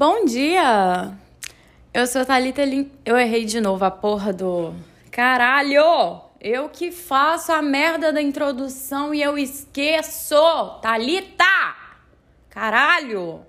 [0.00, 1.12] Bom dia!
[1.92, 2.90] Eu sou Thalita Lin...
[3.04, 4.74] Eu errei de novo a porra do.
[5.10, 6.22] Caralho!
[6.40, 10.34] Eu que faço a merda da introdução e eu esqueço!
[10.80, 11.44] Thalita!
[12.48, 13.44] Caralho!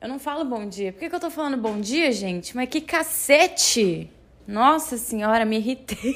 [0.00, 0.90] Eu não falo bom dia.
[0.90, 2.56] Por que, que eu tô falando bom dia, gente?
[2.56, 4.10] Mas que cacete!
[4.48, 6.14] Nossa senhora, me irritei.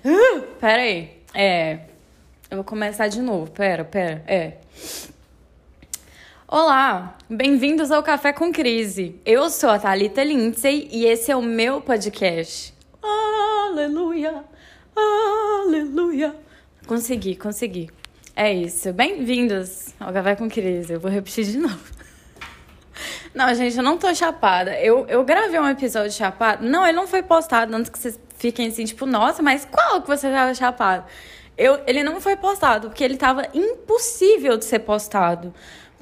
[0.58, 1.22] pera aí.
[1.34, 1.80] É.
[2.50, 3.50] Eu vou começar de novo.
[3.50, 4.24] Pera, pera.
[4.26, 4.54] É.
[6.56, 9.20] Olá, bem-vindos ao Café com Crise.
[9.26, 12.72] Eu sou a Thalita Lindsay e esse é o meu podcast.
[13.02, 14.44] Aleluia,
[14.94, 16.32] aleluia.
[16.86, 17.90] Consegui, consegui.
[18.36, 18.92] É isso.
[18.92, 20.92] Bem-vindos ao Café com Crise.
[20.92, 21.92] Eu vou repetir de novo.
[23.34, 24.78] Não, gente, eu não tô chapada.
[24.78, 26.64] Eu, eu gravei um episódio chapado.
[26.64, 30.06] Não, ele não foi postado antes que vocês fiquem assim, tipo, nossa, mas qual que
[30.06, 31.04] você tava chapado?
[31.56, 35.52] Eu, ele não foi postado, porque ele tava impossível de ser postado.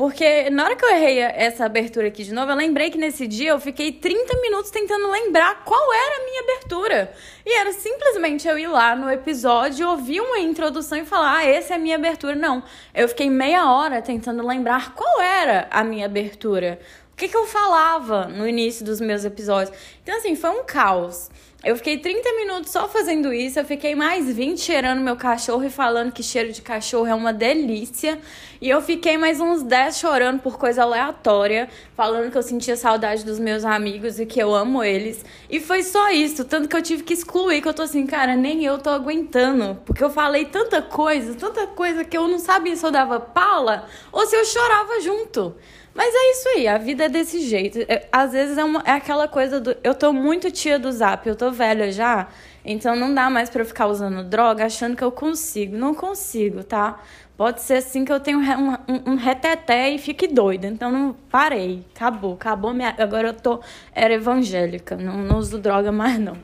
[0.03, 3.25] Porque na hora que eu errei essa abertura aqui de novo, eu lembrei que nesse
[3.25, 7.13] dia eu fiquei 30 minutos tentando lembrar qual era a minha abertura.
[7.47, 11.75] E era simplesmente eu ir lá no episódio, ouvir uma introdução e falar: ah, essa
[11.75, 12.35] é a minha abertura.
[12.35, 12.65] Não.
[12.93, 16.81] Eu fiquei meia hora tentando lembrar qual era a minha abertura.
[17.13, 19.77] O que, que eu falava no início dos meus episódios.
[20.03, 21.31] Então, assim, foi um caos.
[21.65, 25.71] Eu fiquei 30 minutos só fazendo isso, eu fiquei mais 20 cheirando meu cachorro e
[25.71, 28.19] falando que cheiro de cachorro é uma delícia.
[28.61, 33.25] E eu fiquei mais uns 10 chorando por coisa aleatória, falando que eu sentia saudade
[33.25, 35.25] dos meus amigos e que eu amo eles.
[35.49, 38.35] E foi só isso, tanto que eu tive que excluir, que eu tô assim, cara,
[38.35, 39.81] nem eu tô aguentando.
[39.85, 43.87] Porque eu falei tanta coisa, tanta coisa que eu não sabia se eu dava pala
[44.11, 45.55] ou se eu chorava junto.
[45.95, 47.79] Mas é isso aí, a vida é desse jeito.
[47.89, 49.77] É, às vezes é, uma, é aquela coisa do.
[49.85, 52.29] Eu tô muito tia do zap, eu tô velha já,
[52.65, 55.77] então não dá mais pra eu ficar usando droga achando que eu consigo.
[55.77, 56.99] Não consigo, tá?
[57.37, 60.67] Pode ser assim que eu tenho um, um, um reteté e fique doida.
[60.67, 62.95] Então não parei, acabou, acabou minha.
[62.99, 63.61] Agora eu tô.
[63.95, 66.37] Era evangélica, não, não uso droga mais não.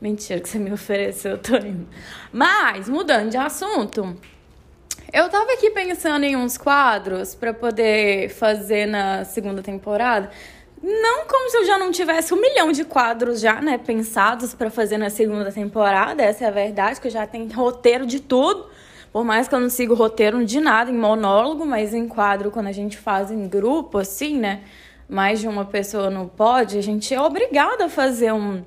[0.00, 1.86] Mentira que você me ofereceu, eu tô indo.
[2.32, 4.16] Mas, mudando de assunto.
[5.16, 10.30] Eu tava aqui pensando em uns quadros para poder fazer na segunda temporada.
[10.82, 14.68] Não como se eu já não tivesse um milhão de quadros já, né, pensados para
[14.68, 16.22] fazer na segunda temporada.
[16.22, 18.66] Essa é a verdade, que eu já tenho roteiro de tudo.
[19.10, 22.50] Por mais que eu não siga o roteiro de nada em monólogo, mas em quadro,
[22.50, 24.64] quando a gente faz em grupo, assim, né?
[25.08, 28.62] Mais de uma pessoa não pode, a gente é obrigado a fazer um,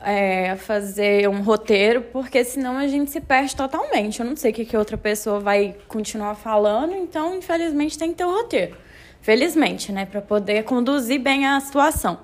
[0.00, 4.20] é, fazer um roteiro, porque senão a gente se perde totalmente.
[4.20, 8.16] Eu não sei o que, que outra pessoa vai continuar falando, então, infelizmente, tem que
[8.16, 8.76] ter o um roteiro.
[9.20, 10.06] Felizmente, né?
[10.06, 12.20] Para poder conduzir bem a situação.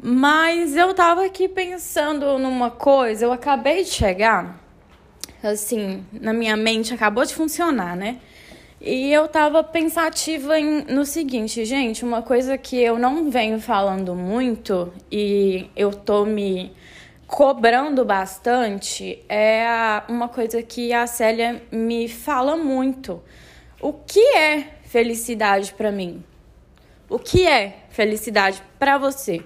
[0.00, 4.60] Mas eu tava aqui pensando numa coisa, eu acabei de chegar,
[5.42, 8.18] assim, na minha mente acabou de funcionar, né?
[8.86, 14.14] E eu tava pensativa em, no seguinte, gente, uma coisa que eu não venho falando
[14.14, 16.70] muito e eu tô me
[17.26, 19.64] cobrando bastante é
[20.06, 23.22] uma coisa que a Célia me fala muito.
[23.80, 26.22] O que é felicidade para mim?
[27.08, 29.42] O que é felicidade para você?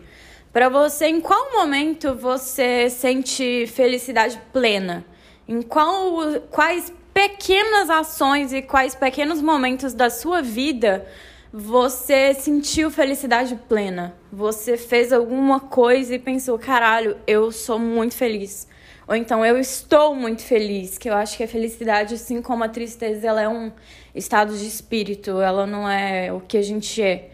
[0.52, 5.04] Para você, em qual momento você sente felicidade plena?
[5.46, 11.04] Em qual, quais pequenas ações e quais pequenos momentos da sua vida
[11.52, 14.14] você sentiu felicidade plena?
[14.32, 18.68] Você fez alguma coisa e pensou, caralho, eu sou muito feliz.
[19.08, 22.68] Ou então, eu estou muito feliz, que eu acho que a felicidade, assim como a
[22.68, 23.72] tristeza, ela é um
[24.14, 27.30] estado de espírito, ela não é o que a gente é.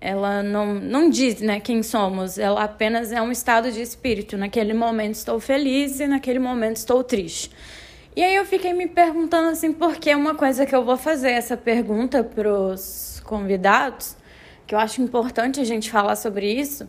[0.00, 4.36] Ela não, não diz né, quem somos, ela apenas é um estado de espírito.
[4.36, 7.52] Naquele momento estou feliz e naquele momento estou triste.
[8.14, 11.56] E aí eu fiquei me perguntando assim, porque uma coisa que eu vou fazer essa
[11.56, 14.16] pergunta pros convidados,
[14.66, 16.86] que eu acho importante a gente falar sobre isso.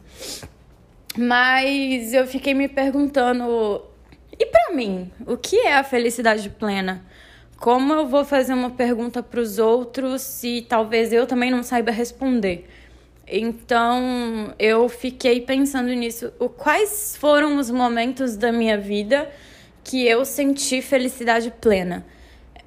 [1.17, 3.81] Mas eu fiquei me perguntando,
[4.37, 7.05] e para mim, o que é a felicidade plena?
[7.57, 11.91] Como eu vou fazer uma pergunta para os outros se talvez eu também não saiba
[11.91, 12.67] responder?
[13.25, 16.33] Então, eu fiquei pensando nisso.
[16.37, 19.31] O, quais foram os momentos da minha vida
[19.83, 22.05] que eu senti felicidade plena?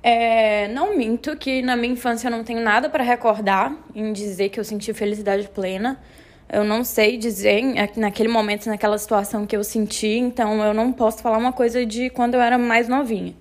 [0.02, 4.50] É, não minto que na minha infância eu não tenho nada para recordar em dizer
[4.50, 6.00] que eu senti felicidade plena.
[6.48, 7.60] Eu não sei dizer
[7.96, 12.08] naquele momento, naquela situação que eu senti, então eu não posso falar uma coisa de
[12.10, 13.34] quando eu era mais novinha.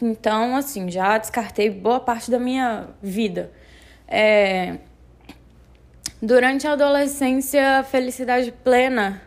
[0.00, 3.50] Então, assim, já descartei boa parte da minha vida.
[4.06, 4.76] É...
[6.22, 9.20] Durante a adolescência, felicidade plena.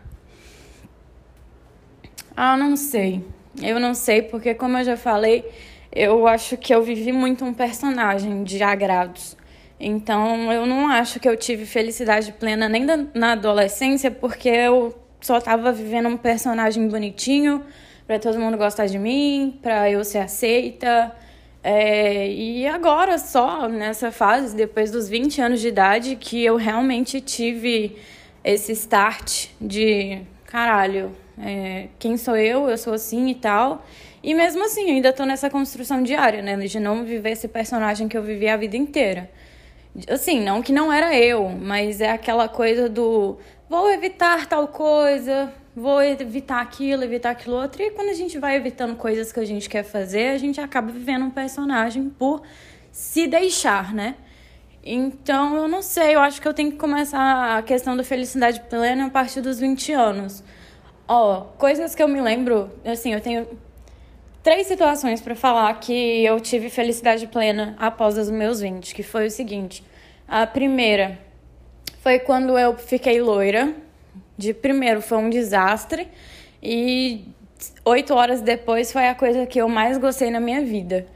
[2.34, 3.22] Ah, não sei.
[3.62, 5.44] Eu não sei, porque, como eu já falei,
[5.92, 9.36] eu acho que eu vivi muito um personagem de agrados.
[9.80, 12.84] Então, eu não acho que eu tive felicidade plena nem
[13.14, 17.64] na adolescência, porque eu só tava vivendo um personagem bonitinho
[18.06, 21.14] para todo mundo gostar de mim, para eu ser aceita.
[21.62, 27.20] É, e agora, só nessa fase, depois dos 20 anos de idade, que eu realmente
[27.20, 27.96] tive
[28.42, 32.68] esse start de caralho, é, quem sou eu?
[32.68, 33.84] Eu sou assim e tal.
[34.22, 36.56] E mesmo assim, eu ainda tô nessa construção diária, né?
[36.56, 39.30] De não viver esse personagem que eu vivi a vida inteira.
[40.08, 43.38] Assim, não que não era eu, mas é aquela coisa do
[43.68, 47.82] vou evitar tal coisa, vou evitar aquilo, evitar aquilo outro.
[47.82, 50.90] E quando a gente vai evitando coisas que a gente quer fazer, a gente acaba
[50.90, 52.42] vivendo um personagem por
[52.90, 54.16] se deixar, né?
[54.82, 58.60] Então, eu não sei, eu acho que eu tenho que começar a questão da felicidade
[58.70, 60.42] plena a partir dos 20 anos.
[61.10, 63.48] Ó, coisas que eu me lembro, assim, eu tenho
[64.42, 69.26] três situações para falar que eu tive felicidade plena após os meus 20, que foi
[69.26, 69.82] o seguinte.
[70.28, 71.18] A primeira
[72.02, 73.74] foi quando eu fiquei loira.
[74.36, 76.06] De primeiro foi um desastre
[76.62, 77.24] e
[77.84, 81.06] oito horas depois foi a coisa que eu mais gostei na minha vida.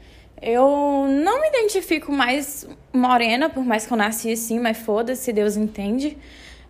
[0.41, 5.55] Eu não me identifico mais morena, por mais que eu nasci assim, mas foda-se, Deus
[5.55, 6.17] entende.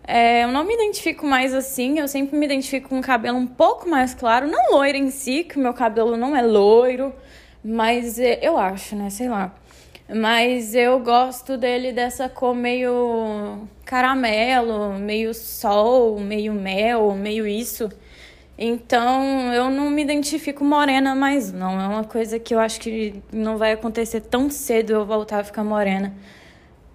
[0.06, 3.46] É, eu não me identifico mais assim, eu sempre me identifico com um cabelo um
[3.46, 7.14] pouco mais claro, não loiro em si, que o meu cabelo não é loiro,
[7.64, 9.08] mas é, eu acho, né?
[9.08, 9.54] Sei lá.
[10.14, 17.88] Mas eu gosto dele dessa cor meio caramelo, meio sol, meio mel, meio isso.
[18.58, 21.80] Então eu não me identifico morena mais, não.
[21.80, 25.44] É uma coisa que eu acho que não vai acontecer tão cedo eu voltar a
[25.44, 26.14] ficar morena.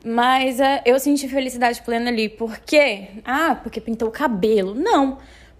[0.04, 2.30] Mas é, eu senti felicidade plena ali.
[2.30, 3.10] Por quê?
[3.26, 4.74] Ah, porque pintou o cabelo.
[4.74, 5.18] Não,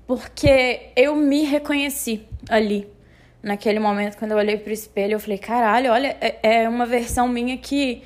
[0.08, 2.88] porque eu me reconheci ali.
[3.42, 7.28] Naquele momento, quando eu olhei pro espelho, eu falei, caralho, olha, é, é uma versão
[7.28, 8.02] minha que,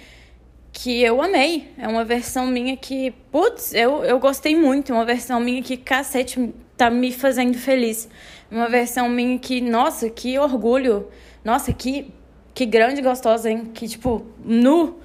[0.71, 1.71] que eu amei.
[1.77, 4.93] É uma versão minha que, putz, eu, eu gostei muito.
[4.93, 8.09] Uma versão minha que, cacete, tá me fazendo feliz.
[8.49, 11.07] Uma versão minha que, nossa, que orgulho.
[11.43, 12.11] Nossa, que,
[12.53, 13.71] que grande gostosa, hein?
[13.73, 15.02] Que, tipo, nu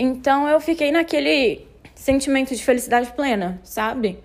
[0.00, 4.22] então eu fiquei naquele sentimento de felicidade plena, sabe?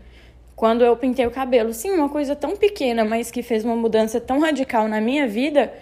[0.56, 1.74] Quando eu pintei o cabelo.
[1.74, 5.74] Sim, uma coisa tão pequena, mas que fez uma mudança tão radical na minha vida.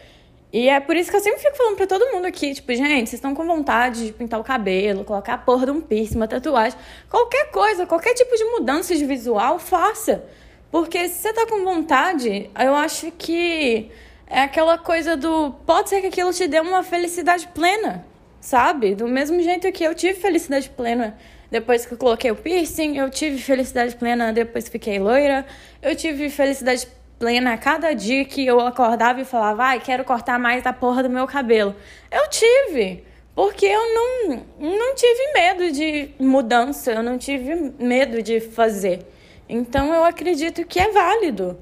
[0.54, 3.10] E é por isso que eu sempre fico falando pra todo mundo aqui, tipo, gente,
[3.10, 6.28] vocês estão com vontade de pintar o cabelo, colocar a porra de um piercing, uma
[6.28, 6.78] tatuagem,
[7.10, 10.24] qualquer coisa, qualquer tipo de mudança de visual, faça.
[10.70, 13.92] Porque se você tá com vontade, eu acho que
[14.28, 18.11] é aquela coisa do pode ser que aquilo te dê uma felicidade plena
[18.42, 18.96] sabe?
[18.96, 21.16] Do mesmo jeito que eu tive felicidade plena
[21.50, 25.46] depois que eu coloquei o piercing, eu tive felicidade plena depois que fiquei loira,
[25.82, 26.88] eu tive felicidade
[27.20, 31.04] plena a cada dia que eu acordava e falava, ai, quero cortar mais a porra
[31.04, 31.76] do meu cabelo.
[32.10, 33.04] Eu tive,
[33.36, 39.06] porque eu não, não tive medo de mudança, eu não tive medo de fazer.
[39.48, 41.60] Então eu acredito que é válido.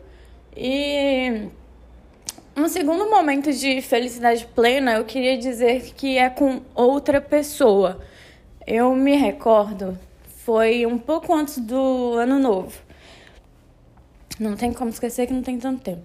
[0.56, 1.50] E
[2.60, 8.00] um segundo momento de felicidade plena, eu queria dizer que é com outra pessoa.
[8.68, 9.98] Eu me recordo,
[10.44, 12.78] foi um pouco antes do ano novo.
[14.40, 16.04] Não tem como esquecer que não tem tanto tempo.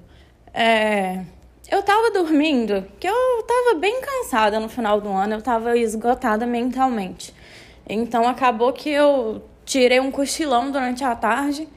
[0.52, 1.24] É,
[1.70, 6.46] eu tava dormindo, que eu tava bem cansada no final do ano, eu tava esgotada
[6.46, 7.34] mentalmente.
[7.88, 11.68] Então acabou que eu tirei um cochilão durante a tarde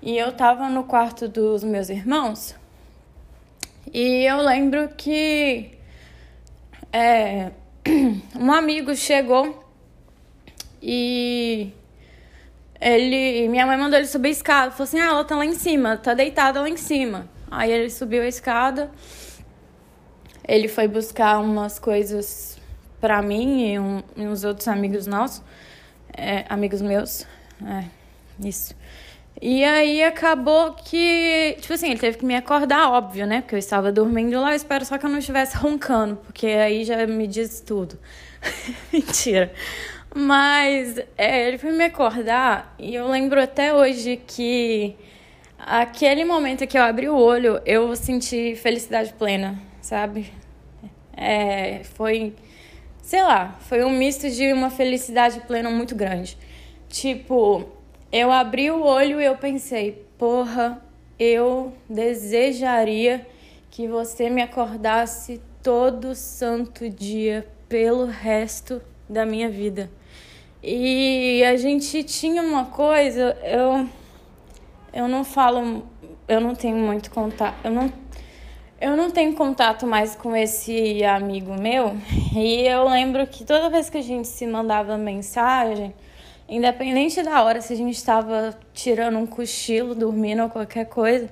[0.00, 2.61] e eu tava no quarto dos meus irmãos
[3.92, 5.78] e eu lembro que
[6.92, 7.50] é,
[8.34, 9.62] um amigo chegou
[10.80, 11.72] e
[12.80, 13.48] ele.
[13.48, 14.70] Minha mãe mandou ele subir a escada.
[14.70, 17.28] Falou assim: ah, ela tá lá em cima, tá deitada lá em cima.
[17.50, 18.90] Aí ele subiu a escada.
[20.46, 22.58] Ele foi buscar umas coisas
[23.00, 25.42] para mim e, um, e uns outros amigos nossos,
[26.12, 27.26] é, amigos meus.
[27.64, 27.84] É,
[28.44, 28.74] isso.
[29.40, 33.40] E aí acabou que, tipo assim, ele teve que me acordar, óbvio, né?
[33.40, 36.84] Porque eu estava dormindo lá, eu espero só que eu não estivesse roncando, porque aí
[36.84, 37.98] já me diz tudo.
[38.92, 39.52] Mentira.
[40.14, 44.94] Mas é, ele foi me acordar e eu lembro até hoje que
[45.58, 50.30] aquele momento que eu abri o olho, eu senti felicidade plena, sabe?
[51.16, 52.34] É, foi,
[53.00, 56.36] sei lá, foi um misto de uma felicidade plena muito grande.
[56.88, 57.66] Tipo,
[58.12, 60.82] eu abri o olho e eu pensei, porra,
[61.18, 63.26] eu desejaria
[63.70, 69.90] que você me acordasse todo santo dia pelo resto da minha vida.
[70.62, 73.88] E a gente tinha uma coisa, eu
[74.92, 75.86] eu não falo,
[76.28, 77.90] eu não tenho muito contato, eu não
[78.78, 81.96] eu não tenho contato mais com esse amigo meu.
[82.36, 85.94] E eu lembro que toda vez que a gente se mandava mensagem,
[86.56, 91.30] independente da hora, se a gente estava tirando um cochilo, dormindo ou qualquer coisa,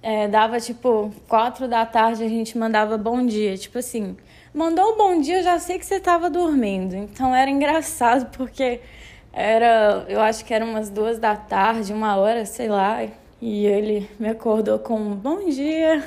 [0.00, 3.56] é, dava tipo quatro da tarde a gente mandava bom dia.
[3.56, 4.16] Tipo assim,
[4.54, 6.94] mandou um bom dia, eu já sei que você estava dormindo.
[6.94, 8.80] Então era engraçado porque
[9.32, 13.04] era, eu acho que era umas duas da tarde, uma hora, sei lá.
[13.40, 16.04] E ele me acordou com um bom dia.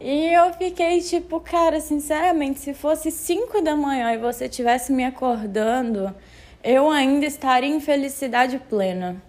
[0.00, 5.04] E eu fiquei tipo, cara, sinceramente, se fosse 5 da manhã e você tivesse me
[5.04, 6.14] acordando,
[6.66, 9.22] eu ainda estaria em felicidade plena.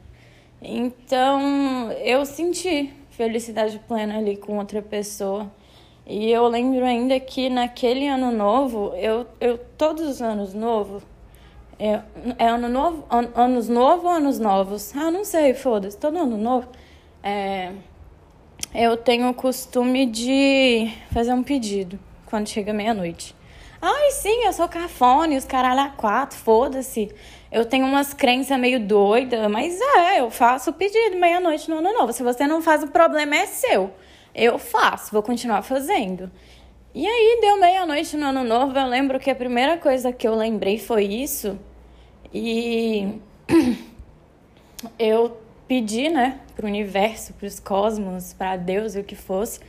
[0.60, 5.51] Então, eu senti felicidade plena ali com outra pessoa.
[6.03, 11.03] E eu lembro ainda que naquele ano novo, eu, eu todos os anos novos,
[11.77, 12.01] é,
[12.39, 14.96] é ano novo, an, anos novo ou anos novos?
[14.96, 16.67] Ah, não sei, foda-se, todo ano novo.
[17.22, 17.72] É,
[18.74, 23.36] eu tenho o costume de fazer um pedido quando chega meia-noite.
[23.81, 27.13] Ai, sim, eu sou cafone, os caralho a quatro, foda-se.
[27.51, 31.93] Eu tenho umas crenças meio doidas, mas é, eu faço o pedido meia-noite no ano
[31.93, 32.12] novo.
[32.12, 33.91] Se você não faz, o problema é seu.
[34.34, 36.31] Eu faço, vou continuar fazendo.
[36.93, 40.34] E aí, deu meia-noite no ano novo, eu lembro que a primeira coisa que eu
[40.36, 41.60] lembrei foi isso.
[42.34, 43.19] E
[44.98, 49.60] eu pedi, né, para o universo, para os cosmos, para Deus e o que fosse,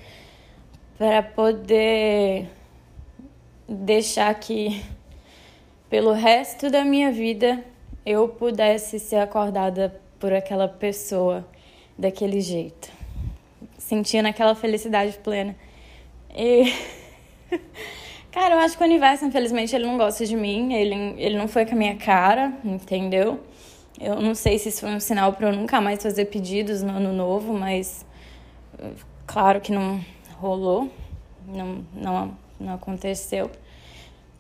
[0.97, 2.49] para poder
[3.69, 4.83] deixar que
[5.91, 7.63] pelo resto da minha vida
[8.05, 11.47] eu pudesse ser acordada por aquela pessoa
[11.97, 12.91] daquele jeito,
[13.77, 15.55] sentindo aquela felicidade plena.
[16.35, 16.73] E
[18.33, 21.49] cara, eu acho que o universo, infelizmente, ele não gosta de mim, ele, ele não
[21.49, 23.41] foi com a minha cara, entendeu?
[24.01, 26.93] Eu não sei se isso foi um sinal para eu nunca mais fazer pedidos no
[26.93, 28.07] ano novo, mas
[29.27, 30.01] claro que não
[30.39, 30.91] rolou,
[31.47, 33.51] não, não, não aconteceu.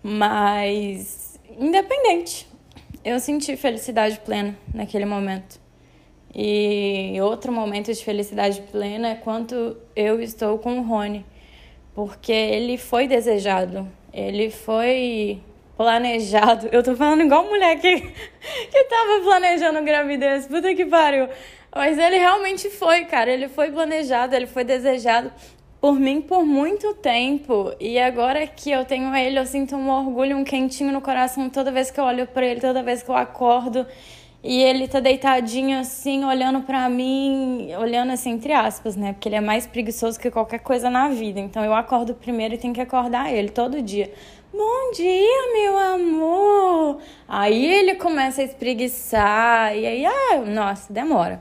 [0.02, 2.46] Mas, independente,
[3.04, 5.60] eu senti felicidade plena naquele momento.
[6.34, 11.25] E outro momento de felicidade plena é quando eu estou com o Rony,
[11.94, 15.42] porque ele foi desejado, ele foi
[15.76, 16.68] planejado.
[16.72, 20.46] Eu tô falando igual mulher que, que tava planejando gravidez.
[20.46, 21.28] Puta que pariu.
[21.75, 23.30] Mas ele realmente foi, cara.
[23.30, 25.30] Ele foi planejado, ele foi desejado
[25.80, 27.73] por mim por muito tempo.
[27.80, 31.70] E agora que eu tenho ele, eu sinto um orgulho, um quentinho no coração toda
[31.70, 33.87] vez que eu olho para ele, toda vez que eu acordo.
[34.42, 39.12] E ele tá deitadinho assim, olhando para mim, olhando assim entre aspas, né?
[39.12, 41.40] Porque ele é mais preguiçoso que qualquer coisa na vida.
[41.40, 44.12] Então eu acordo primeiro e tenho que acordar ele todo dia.
[44.52, 46.99] Bom dia, meu amor.
[47.28, 51.40] Aí ele começa a espreguiçar e aí, ah, nossa, demora.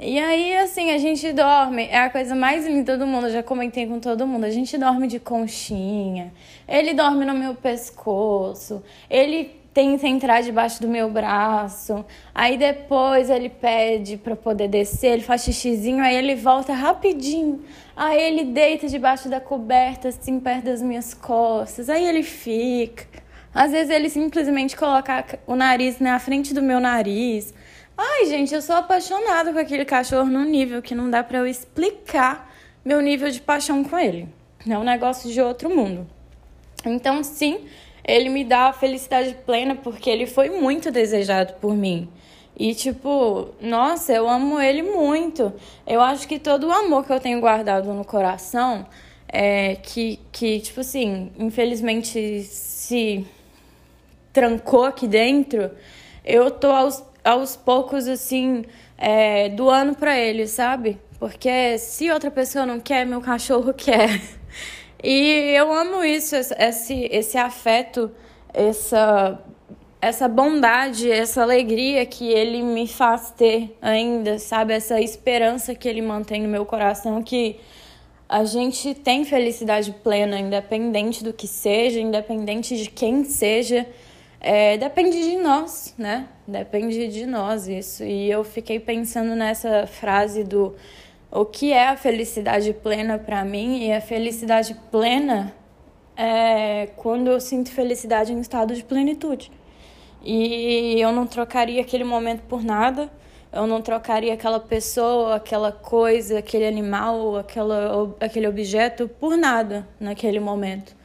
[0.00, 3.42] E aí, assim, a gente dorme, é a coisa mais linda do mundo, eu já
[3.42, 4.44] comentei com todo mundo.
[4.44, 6.32] A gente dorme de conchinha,
[6.68, 12.04] ele dorme no meu pescoço, ele tenta entrar debaixo do meu braço.
[12.32, 17.64] Aí depois ele pede para poder descer, ele faz xixizinho, aí ele volta rapidinho.
[17.96, 21.90] Aí ele deita debaixo da coberta, assim, perto das minhas costas.
[21.90, 23.04] Aí ele fica.
[23.52, 27.52] Às vezes ele simplesmente coloca o nariz na frente do meu nariz.
[28.00, 31.46] Ai, gente, eu sou apaixonada com aquele cachorro num nível que não dá para eu
[31.46, 32.48] explicar
[32.84, 34.28] meu nível de paixão com ele.
[34.68, 36.06] É um negócio de outro mundo.
[36.86, 37.66] Então, sim,
[38.04, 42.08] ele me dá a felicidade plena porque ele foi muito desejado por mim.
[42.56, 45.52] E, tipo, nossa, eu amo ele muito.
[45.84, 48.86] Eu acho que todo o amor que eu tenho guardado no coração,
[49.26, 53.26] é, que, que, tipo assim, infelizmente se
[54.32, 55.72] trancou aqui dentro,
[56.24, 58.64] eu tô aos, aos poucos, assim,
[58.96, 60.98] é, doando pra ele, sabe?
[61.18, 64.20] Porque se outra pessoa não quer, meu cachorro quer.
[65.02, 68.10] E eu amo isso, esse, esse afeto,
[68.52, 69.38] essa,
[70.00, 74.72] essa bondade, essa alegria que ele me faz ter ainda, sabe?
[74.72, 77.60] Essa esperança que ele mantém no meu coração, que
[78.28, 83.86] a gente tem felicidade plena, independente do que seja, independente de quem seja.
[84.40, 86.28] É, depende de nós, né?
[86.48, 88.02] Depende de nós isso.
[88.02, 90.74] E eu fiquei pensando nessa frase do
[91.30, 95.54] o que é a felicidade plena para mim e a felicidade plena
[96.16, 99.52] é quando eu sinto felicidade em estado de plenitude.
[100.24, 103.10] E eu não trocaria aquele momento por nada.
[103.52, 110.40] Eu não trocaria aquela pessoa, aquela coisa, aquele animal, aquela, aquele objeto por nada naquele
[110.40, 110.96] momento.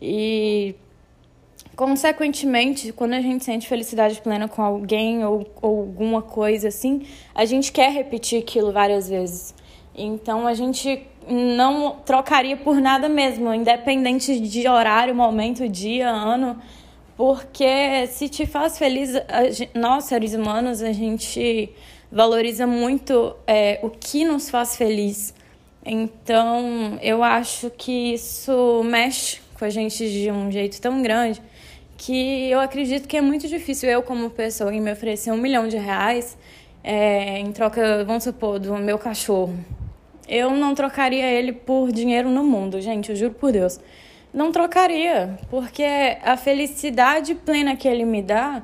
[0.00, 0.76] E,
[1.76, 7.44] consequentemente, quando a gente sente felicidade plena com alguém ou, ou alguma coisa assim, a
[7.44, 9.54] gente quer repetir aquilo várias vezes.
[9.94, 16.58] Então a gente não trocaria por nada mesmo, independente de horário, momento, dia, ano.
[17.16, 19.12] Porque se te faz feliz,
[19.72, 21.70] nós, seres humanos, a gente
[22.10, 25.32] valoriza muito é, o que nos faz feliz.
[25.84, 31.40] Então, eu acho que isso mexe com a gente de um jeito tão grande
[31.96, 35.76] que eu acredito que é muito difícil eu, como pessoa, me oferecer um milhão de
[35.76, 36.36] reais
[36.82, 39.56] é, em troca, vamos supor, do meu cachorro.
[40.28, 43.78] Eu não trocaria ele por dinheiro no mundo, gente, eu juro por Deus.
[44.32, 45.84] Não trocaria, porque
[46.22, 48.62] a felicidade plena que ele me dá,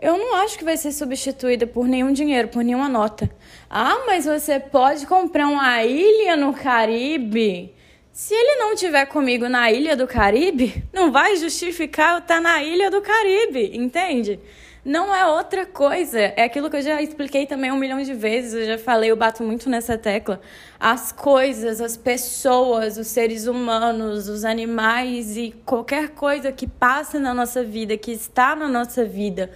[0.00, 3.30] eu não acho que vai ser substituída por nenhum dinheiro, por nenhuma nota.
[3.68, 7.74] Ah, mas você pode comprar uma ilha no Caribe
[8.20, 12.40] se ele não tiver comigo na Ilha do Caribe, não vai justificar eu estar tá
[12.40, 14.38] na Ilha do Caribe, entende?
[14.84, 16.20] Não é outra coisa.
[16.20, 18.52] É aquilo que eu já expliquei também um milhão de vezes.
[18.52, 20.38] Eu já falei, eu bato muito nessa tecla.
[20.78, 27.32] As coisas, as pessoas, os seres humanos, os animais e qualquer coisa que passa na
[27.32, 29.50] nossa vida, que está na nossa vida,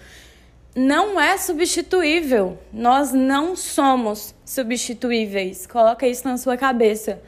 [0.75, 2.59] não é substituível.
[2.73, 5.67] Nós não somos substituíveis.
[5.67, 7.21] Coloca isso na sua cabeça.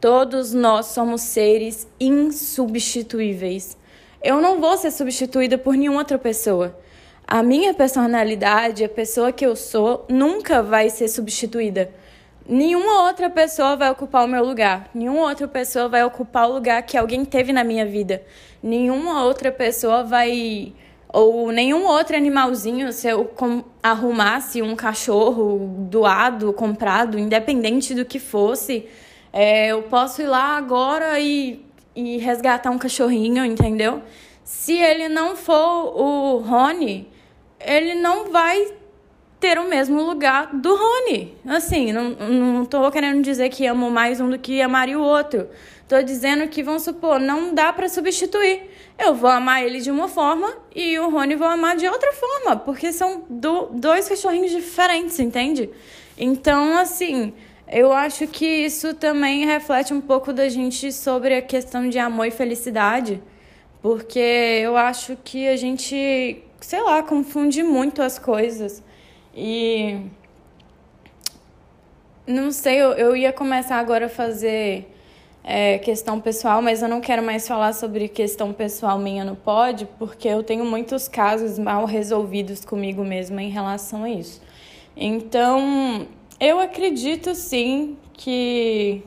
[0.00, 3.76] Todos nós somos seres insubstituíveis.
[4.22, 6.78] Eu não vou ser substituída por nenhuma outra pessoa.
[7.26, 11.90] A minha personalidade, a pessoa que eu sou, nunca vai ser substituída.
[12.46, 14.90] Nenhuma outra pessoa vai ocupar o meu lugar.
[14.94, 18.22] Nenhuma outra pessoa vai ocupar o lugar que alguém teve na minha vida.
[18.62, 20.74] Nenhuma outra pessoa vai.
[21.08, 23.30] Ou nenhum outro animalzinho, se eu
[23.82, 28.86] arrumasse um cachorro doado, comprado, independente do que fosse,
[29.36, 31.60] é, eu posso ir lá agora e,
[31.96, 34.00] e resgatar um cachorrinho, entendeu?
[34.44, 37.08] Se ele não for o Rony,
[37.58, 38.72] ele não vai
[39.40, 41.36] ter o mesmo lugar do Rony.
[41.48, 45.48] Assim, não, não tô querendo dizer que amo mais um do que amaria o outro.
[45.88, 48.70] Tô dizendo que, vamos supor, não dá para substituir.
[48.96, 52.54] Eu vou amar ele de uma forma e o Rony vou amar de outra forma,
[52.54, 55.70] porque são do, dois cachorrinhos diferentes, entende?
[56.16, 57.34] Então, assim,
[57.68, 62.26] eu acho que isso também reflete um pouco da gente sobre a questão de amor
[62.26, 63.22] e felicidade,
[63.82, 68.82] porque eu acho que a gente, sei lá, confunde muito as coisas.
[69.34, 69.98] E
[72.26, 74.90] não sei, eu, eu ia começar agora a fazer
[75.42, 79.86] é, questão pessoal, mas eu não quero mais falar sobre questão pessoal minha no pod,
[79.98, 84.40] porque eu tenho muitos casos mal resolvidos comigo mesma em relação a isso.
[84.96, 86.06] Então,
[86.40, 89.02] eu acredito sim que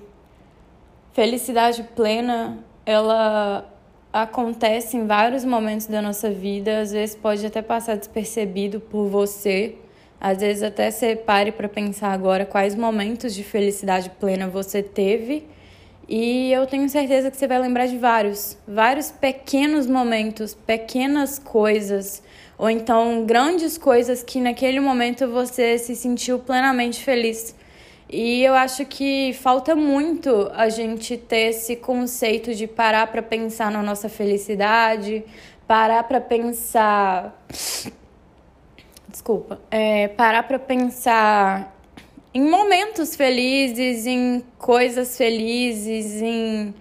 [1.13, 3.65] felicidade plena ela
[4.11, 9.75] acontece em vários momentos da nossa vida, às vezes pode até passar despercebido por você,
[10.19, 15.45] às vezes até você pare para pensar agora quais momentos de felicidade plena você teve.
[16.09, 22.23] E eu tenho certeza que você vai lembrar de vários, vários pequenos momentos, pequenas coisas,
[22.57, 27.55] ou então grandes coisas que naquele momento você se sentiu plenamente feliz.
[28.09, 33.69] E eu acho que falta muito a gente ter esse conceito de parar para pensar
[33.69, 35.23] na nossa felicidade,
[35.67, 37.45] parar para pensar.
[39.09, 39.59] Desculpa.
[39.69, 41.75] É, parar para pensar
[42.33, 46.73] em momentos felizes, em coisas felizes, em,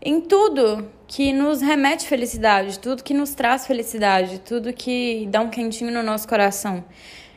[0.00, 5.50] em tudo que nos remete felicidade, tudo que nos traz felicidade, tudo que dá um
[5.50, 6.84] quentinho no nosso coração.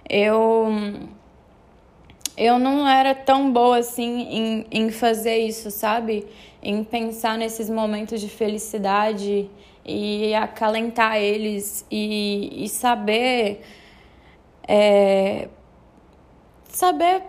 [0.08, 0.68] Eu
[2.38, 6.28] eu não era tão boa assim em, em fazer isso, sabe?
[6.62, 9.50] Em pensar nesses momentos de felicidade
[9.84, 13.62] e acalentar eles e, e saber
[14.68, 15.48] é,
[16.70, 17.24] saber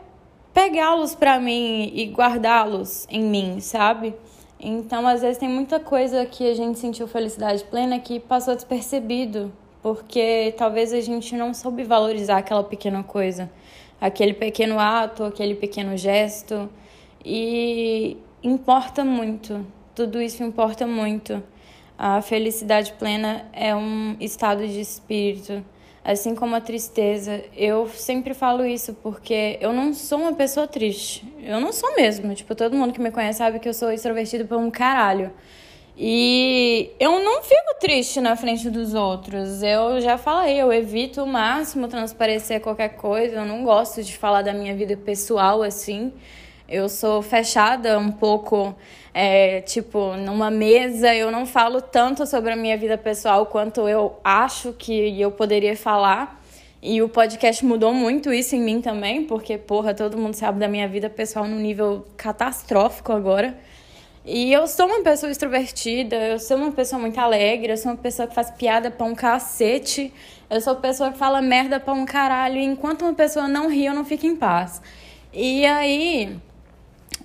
[0.52, 4.14] pegá-los para mim e guardá-los em mim, sabe?
[4.58, 9.52] Então, às vezes, tem muita coisa que a gente sentiu felicidade plena que passou despercebido,
[9.82, 13.50] porque talvez a gente não soube valorizar aquela pequena coisa,
[14.00, 16.68] aquele pequeno ato, aquele pequeno gesto.
[17.24, 21.42] E importa muito, tudo isso importa muito.
[21.96, 25.64] A felicidade plena é um estado de espírito
[26.04, 27.42] assim como a tristeza.
[27.56, 31.26] Eu sempre falo isso porque eu não sou uma pessoa triste.
[31.42, 32.34] Eu não sou mesmo.
[32.34, 35.32] Tipo, todo mundo que me conhece sabe que eu sou extrovertida por um caralho.
[35.96, 39.62] E eu não fico triste na frente dos outros.
[39.62, 43.36] Eu já falei, eu evito o máximo transparecer qualquer coisa.
[43.36, 46.12] Eu não gosto de falar da minha vida pessoal assim.
[46.68, 48.74] Eu sou fechada um pouco
[49.14, 54.18] é, tipo, numa mesa eu não falo tanto sobre a minha vida pessoal quanto eu
[54.24, 56.42] acho que eu poderia falar.
[56.82, 60.68] E o podcast mudou muito isso em mim também, porque, porra, todo mundo sabe da
[60.68, 63.56] minha vida pessoal num nível catastrófico agora.
[64.26, 67.98] E eu sou uma pessoa extrovertida, eu sou uma pessoa muito alegre, eu sou uma
[67.98, 70.12] pessoa que faz piada pra um cacete,
[70.50, 73.70] eu sou uma pessoa que fala merda pra um caralho, e enquanto uma pessoa não
[73.70, 74.82] ri, eu não fico em paz.
[75.32, 76.36] E aí,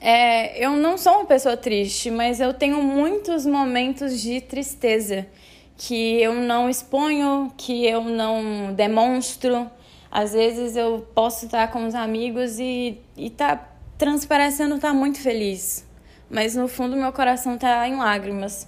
[0.01, 5.27] é, eu não sou uma pessoa triste, mas eu tenho muitos momentos de tristeza
[5.77, 9.69] que eu não exponho, que eu não demonstro.
[10.11, 15.19] Às vezes eu posso estar com os amigos e, e tá transparecendo estar tá muito
[15.19, 15.85] feliz,
[16.29, 18.67] mas no fundo meu coração tá em lágrimas.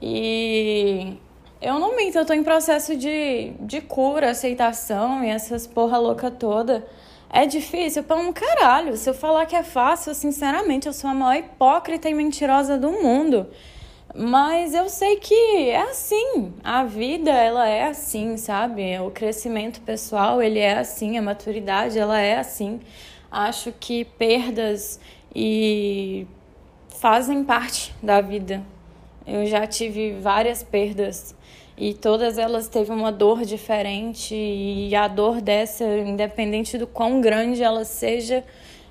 [0.00, 1.18] E
[1.60, 6.30] eu não minto, eu tô em processo de, de cura, aceitação e essas porra louca
[6.30, 6.86] toda.
[7.32, 8.96] É difícil para um caralho.
[8.96, 12.90] Se eu falar que é fácil, sinceramente, eu sou a maior hipócrita e mentirosa do
[12.90, 13.46] mundo.
[14.12, 16.52] Mas eu sei que é assim.
[16.64, 18.98] A vida, ela é assim, sabe?
[18.98, 21.16] O crescimento pessoal, ele é assim.
[21.16, 22.80] A maturidade, ela é assim.
[23.30, 24.98] Acho que perdas
[25.32, 26.26] e
[26.98, 28.60] fazem parte da vida.
[29.24, 31.36] Eu já tive várias perdas
[31.80, 37.62] e todas elas teve uma dor diferente e a dor dessa, independente do quão grande
[37.62, 38.44] ela seja,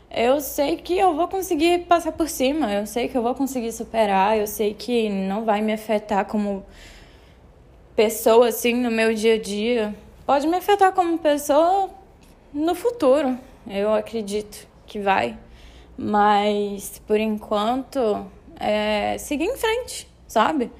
[0.09, 3.71] eu sei que eu vou conseguir passar por cima, eu sei que eu vou conseguir
[3.71, 6.65] superar, eu sei que não vai me afetar como
[7.95, 9.93] pessoa assim no meu dia a dia.
[10.25, 11.91] Pode me afetar como pessoa
[12.51, 15.37] no futuro, eu acredito que vai.
[15.95, 18.25] Mas por enquanto,
[18.59, 20.71] é seguir em frente, sabe?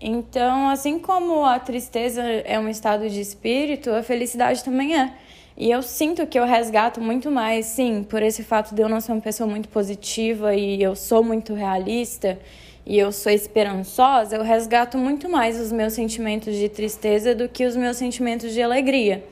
[0.00, 5.12] Então, assim como a tristeza é um estado de espírito, a felicidade também é.
[5.56, 8.98] E eu sinto que eu resgato muito mais, sim, por esse fato de eu não
[8.98, 12.38] ser uma pessoa muito positiva e eu sou muito realista
[12.86, 17.66] e eu sou esperançosa, eu resgato muito mais os meus sentimentos de tristeza do que
[17.66, 19.22] os meus sentimentos de alegria.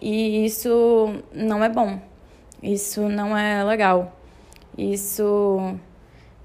[0.00, 1.98] E isso não é bom.
[2.62, 4.14] Isso não é legal.
[4.76, 5.74] Isso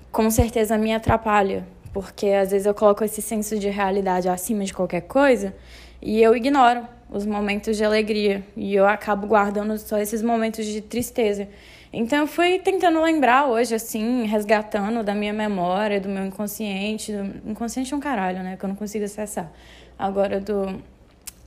[0.10, 4.72] com certeza me atrapalha porque às vezes eu coloco esse senso de realidade acima de
[4.72, 5.52] qualquer coisa
[6.00, 10.80] e eu ignoro os momentos de alegria e eu acabo guardando só esses momentos de
[10.80, 11.50] tristeza.
[11.92, 17.12] Então eu fui tentando lembrar hoje, assim, resgatando da minha memória, do meu inconsciente.
[17.12, 17.50] Do...
[17.50, 18.58] Inconsciente é um caralho, né?
[18.58, 19.52] Que eu não consigo acessar.
[19.98, 20.80] Agora do.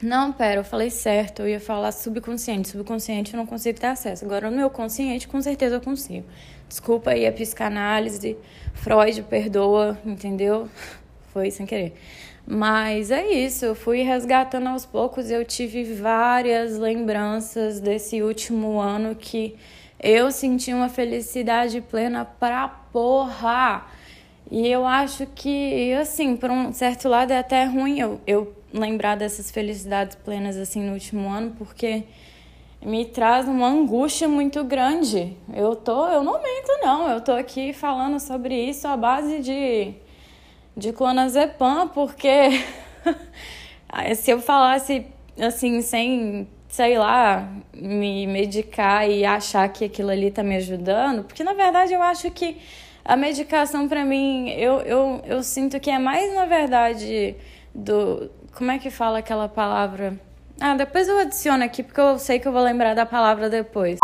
[0.02, 2.70] Não, pera, eu falei certo, eu ia falar subconsciente.
[2.70, 4.24] Subconsciente eu não consigo ter acesso.
[4.24, 6.26] Agora no meu consciente, com certeza eu consigo.
[6.70, 8.36] Desculpa aí a psicanálise,
[8.74, 10.68] Freud perdoa, entendeu?
[11.32, 11.94] Foi sem querer.
[12.46, 15.32] Mas é isso, eu fui resgatando aos poucos.
[15.32, 19.56] Eu tive várias lembranças desse último ano que
[20.00, 23.84] eu senti uma felicidade plena pra porra.
[24.48, 29.16] E eu acho que, assim, por um certo lado é até ruim eu, eu lembrar
[29.16, 32.04] dessas felicidades plenas assim no último ano, porque
[32.82, 35.36] me traz uma angústia muito grande.
[35.54, 39.94] Eu tô, eu não mento não, eu tô aqui falando sobre isso à base de
[40.76, 42.62] de clonazepam, porque
[44.16, 45.06] se eu falasse
[45.38, 51.44] assim sem, sei lá, me medicar e achar que aquilo ali tá me ajudando, porque
[51.44, 52.56] na verdade eu acho que
[53.04, 57.36] a medicação para mim, eu, eu, eu sinto que é mais na verdade
[57.74, 60.18] do como é que fala aquela palavra?
[60.60, 63.98] Ah, depois eu adiciono aqui porque eu sei que eu vou lembrar da palavra depois.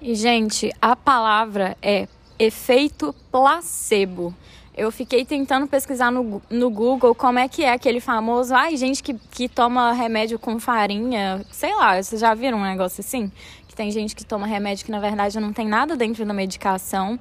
[0.00, 2.08] E, gente, a palavra é
[2.38, 4.34] efeito placebo.
[4.74, 8.54] Eu fiquei tentando pesquisar no, no Google como é que é aquele famoso.
[8.54, 11.44] Ai, gente que, que toma remédio com farinha.
[11.50, 13.30] Sei lá, vocês já viram um negócio assim?
[13.68, 17.18] Que tem gente que toma remédio que na verdade não tem nada dentro da medicação.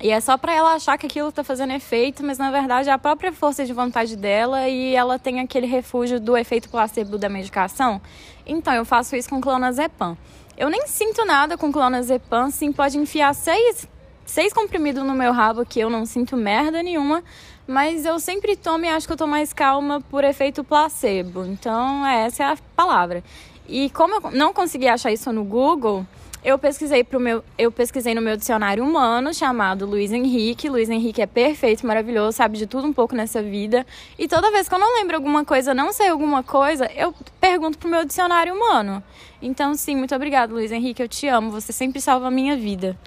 [0.00, 2.92] E é só para ela achar que aquilo está fazendo efeito, mas na verdade é
[2.92, 7.28] a própria força de vontade dela e ela tem aquele refúgio do efeito placebo da
[7.28, 8.00] medicação.
[8.46, 10.16] Então eu faço isso com clonazepam.
[10.56, 13.86] Eu nem sinto nada com clonazepam, sim, pode enfiar seis,
[14.24, 17.22] seis comprimidos no meu rabo que eu não sinto merda nenhuma,
[17.66, 21.44] mas eu sempre tomo e acho que eu tô mais calma por efeito placebo.
[21.44, 23.22] Então essa é a palavra.
[23.68, 26.04] E como eu não consegui achar isso no Google,
[26.44, 30.68] eu pesquisei pro meu, eu pesquisei no meu dicionário humano chamado Luiz Henrique.
[30.68, 33.86] Luiz Henrique é perfeito, maravilhoso, sabe de tudo um pouco nessa vida.
[34.18, 37.78] E toda vez que eu não lembro alguma coisa, não sei alguma coisa, eu pergunto
[37.78, 39.02] pro meu dicionário humano.
[39.40, 42.98] Então, sim, muito obrigado, Luiz Henrique, eu te amo, você sempre salva a minha vida.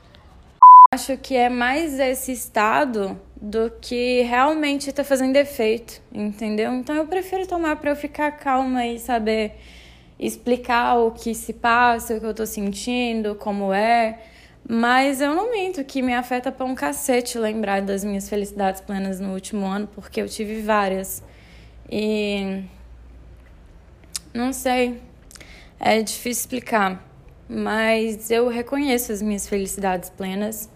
[0.94, 6.74] Acho que é mais esse estado do que realmente tá fazendo efeito, entendeu?
[6.74, 9.56] Então eu prefiro tomar para eu ficar calma e saber
[10.20, 14.20] explicar o que se passa, o que eu tô sentindo, como é.
[14.68, 19.20] Mas eu não minto que me afeta pra um cacete lembrar das minhas felicidades plenas
[19.20, 21.24] no último ano, porque eu tive várias.
[21.90, 22.64] E.
[24.34, 25.00] Não sei.
[25.80, 27.04] É difícil explicar.
[27.48, 30.70] Mas eu reconheço as minhas felicidades plenas.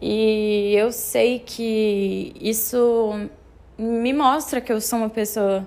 [0.00, 3.28] E eu sei que isso
[3.78, 5.66] me mostra que eu sou uma pessoa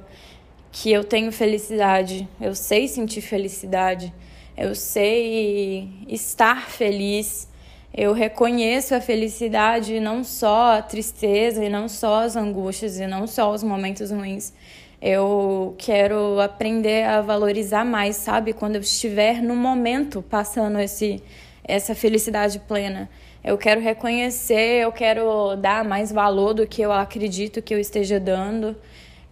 [0.80, 4.14] que eu tenho felicidade, eu sei sentir felicidade,
[4.56, 7.50] eu sei estar feliz,
[7.92, 13.26] eu reconheço a felicidade, não só a tristeza e não só as angústias e não
[13.26, 14.54] só os momentos ruins.
[15.02, 18.54] Eu quero aprender a valorizar mais, sabe?
[18.54, 21.24] Quando eu estiver no momento passando esse,
[21.64, 23.10] essa felicidade plena.
[23.44, 28.20] Eu quero reconhecer, eu quero dar mais valor do que eu acredito que eu esteja
[28.20, 28.76] dando.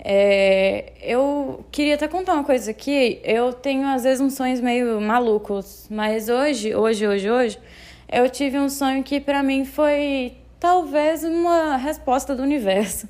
[0.07, 3.19] É, eu queria até contar uma coisa aqui.
[3.23, 7.59] Eu tenho às vezes uns sonhos meio malucos, mas hoje, hoje, hoje, hoje,
[8.11, 13.09] eu tive um sonho que para mim foi talvez uma resposta do universo.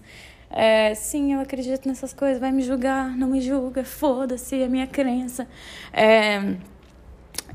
[0.49, 4.87] É, sim, eu acredito nessas coisas, vai me julgar, não me julga, foda-se, é minha
[4.87, 5.45] crença.
[5.91, 6.55] É,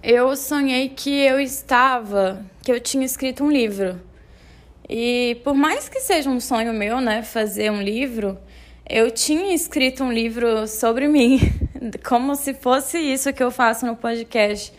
[0.03, 3.98] eu sonhei que eu estava, que eu tinha escrito um livro.
[4.87, 8.37] E por mais que seja um sonho meu, né, fazer um livro,
[8.90, 11.38] eu tinha escrito um livro sobre mim,
[12.05, 14.72] como se fosse isso que eu faço no podcast.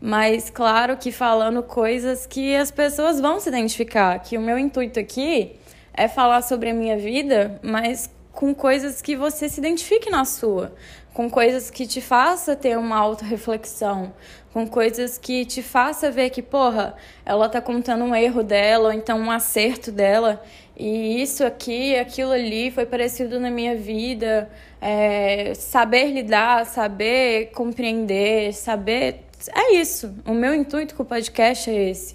[0.00, 5.00] Mas claro que falando coisas que as pessoas vão se identificar, que o meu intuito
[5.00, 5.56] aqui
[5.92, 10.72] é falar sobre a minha vida, mas com coisas que você se identifique na sua,
[11.12, 14.12] com coisas que te faça ter uma autorreflexão,
[14.52, 18.92] com coisas que te faça ver que, porra, ela tá contando um erro dela, ou
[18.92, 20.42] então um acerto dela,
[20.78, 24.50] e isso aqui, aquilo ali foi parecido na minha vida.
[24.80, 29.22] É, saber lidar, saber compreender, saber.
[29.54, 30.14] É isso.
[30.26, 32.14] O meu intuito com o podcast é esse.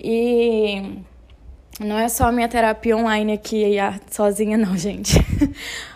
[0.00, 0.98] E
[1.78, 3.76] não é só a minha terapia online aqui
[4.10, 5.14] sozinha, não, gente.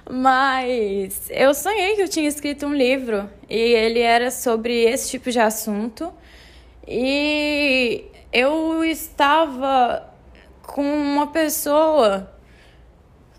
[0.08, 5.30] Mas eu sonhei que eu tinha escrito um livro e ele era sobre esse tipo
[5.30, 6.12] de assunto.
[6.86, 10.09] E eu estava
[10.72, 12.32] com uma pessoa,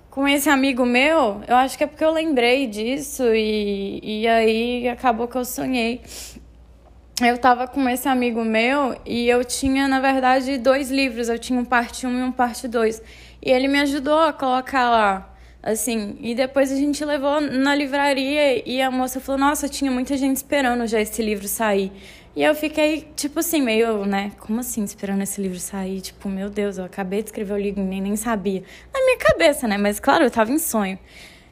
[0.09, 4.87] com esse amigo meu, eu acho que é porque eu lembrei disso e, e aí
[4.89, 6.01] acabou que eu sonhei
[7.27, 11.29] eu tava com esse amigo meu e eu tinha, na verdade, dois livros.
[11.29, 13.01] Eu tinha um parte 1 e um parte 2.
[13.41, 16.17] E ele me ajudou a colocar lá, assim.
[16.19, 20.37] E depois a gente levou na livraria e a moça falou: Nossa, tinha muita gente
[20.37, 21.91] esperando já esse livro sair.
[22.33, 24.31] E eu fiquei, tipo assim, meio, né?
[24.39, 25.99] Como assim esperando esse livro sair?
[25.99, 28.63] Tipo, meu Deus, eu acabei de escrever o livro e nem, nem sabia.
[28.93, 29.77] Na minha cabeça, né?
[29.77, 30.97] Mas claro, eu tava em sonho.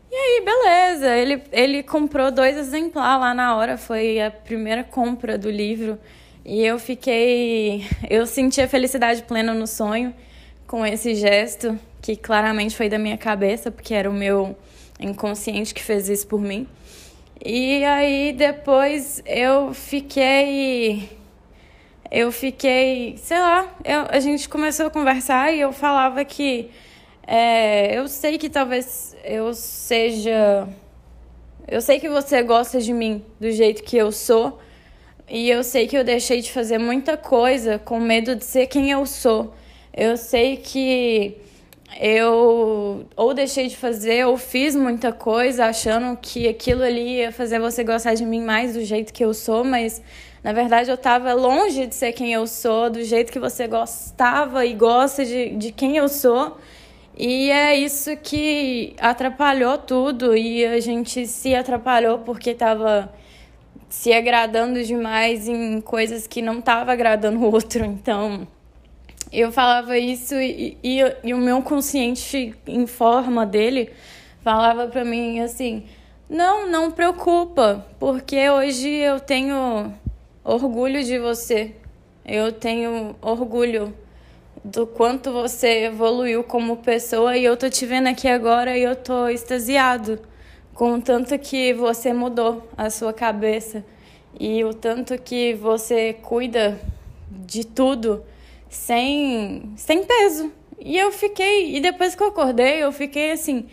[0.09, 1.15] E aí, beleza.
[1.15, 5.99] Ele, ele comprou dois exemplares lá na hora, foi a primeira compra do livro.
[6.45, 7.85] E eu fiquei.
[8.09, 10.13] Eu senti a felicidade plena no sonho
[10.65, 14.55] com esse gesto, que claramente foi da minha cabeça, porque era o meu
[14.99, 16.67] inconsciente que fez isso por mim.
[17.43, 21.17] E aí depois eu fiquei.
[22.11, 26.71] Eu fiquei, sei lá, eu, a gente começou a conversar e eu falava que
[27.25, 30.67] é, eu sei que talvez eu seja.
[31.67, 34.59] Eu sei que você gosta de mim do jeito que eu sou.
[35.29, 38.89] E eu sei que eu deixei de fazer muita coisa com medo de ser quem
[38.89, 39.53] eu sou.
[39.93, 41.37] Eu sei que
[41.97, 47.59] eu ou deixei de fazer ou fiz muita coisa achando que aquilo ali ia fazer
[47.59, 50.01] você gostar de mim mais do jeito que eu sou, mas
[50.43, 54.65] na verdade eu estava longe de ser quem eu sou, do jeito que você gostava
[54.65, 56.57] e gosta de, de quem eu sou.
[57.17, 63.11] E é isso que atrapalhou tudo e a gente se atrapalhou porque estava
[63.89, 67.83] se agradando demais em coisas que não estava agradando o outro.
[67.99, 68.47] Então,
[69.31, 73.91] eu falava isso e, e, e o meu consciente em forma dele
[74.41, 75.83] falava para mim assim:
[76.29, 79.93] "Não, não preocupa, porque hoje eu tenho
[80.43, 81.75] orgulho de você.
[82.25, 83.93] Eu tenho orgulho
[84.63, 88.95] do quanto você evoluiu como pessoa e eu tô te vendo aqui agora e eu
[88.95, 90.19] tô extasiado
[90.73, 93.83] com o tanto que você mudou a sua cabeça
[94.39, 96.79] e o tanto que você cuida
[97.31, 98.23] de tudo
[98.69, 100.51] sem sem peso.
[100.79, 103.65] E eu fiquei, e depois que eu acordei, eu fiquei assim,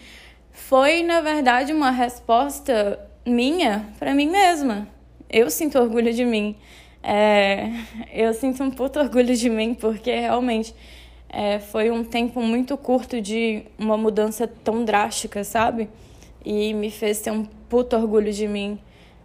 [0.50, 4.88] foi na verdade uma resposta minha para mim mesma.
[5.30, 6.56] Eu sinto orgulho de mim.
[7.02, 7.70] É,
[8.12, 10.74] eu sinto um puto orgulho de mim, porque realmente
[11.28, 15.88] é, foi um tempo muito curto de uma mudança tão drástica, sabe?
[16.44, 18.78] E me fez ter um puto orgulho de mim.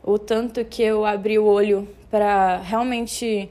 [0.03, 3.49] O tanto que eu abri o olho para realmente